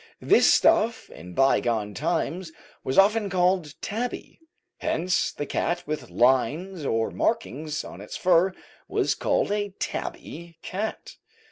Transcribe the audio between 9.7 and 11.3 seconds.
"tabby" cat.